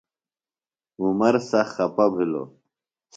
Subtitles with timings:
[1.01, 2.49] عمر سخت خپہ بھِلوۡ۔